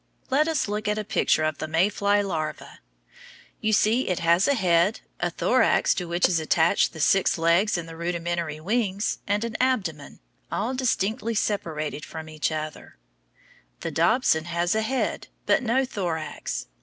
Let 0.31 0.47
us 0.47 0.67
look 0.67 0.87
at 0.87 0.97
a 0.97 1.03
picture 1.03 1.43
of 1.43 1.59
the 1.59 1.67
May 1.67 1.87
fly 1.87 2.23
larva. 2.23 2.79
You 3.59 3.71
see 3.71 4.07
it 4.07 4.17
has 4.17 4.47
a 4.47 4.55
head, 4.55 5.01
a 5.19 5.29
thorax 5.29 5.93
to 5.93 6.07
which 6.07 6.27
is 6.27 6.39
attached 6.39 6.91
the 6.93 6.99
six 6.99 7.37
legs 7.37 7.77
and 7.77 7.87
the 7.87 7.95
rudimentary 7.95 8.59
wings, 8.59 9.19
and 9.27 9.43
an 9.43 9.55
abdomen, 9.59 10.19
all 10.51 10.73
distinctly 10.73 11.35
separated 11.35 12.03
from 12.03 12.29
each 12.29 12.51
other. 12.51 12.97
The 13.81 13.91
dobson 13.91 14.45
has 14.45 14.73
a 14.73 14.81
head, 14.81 15.27
but 15.45 15.61
no 15.61 15.85
thorax. 15.85 16.65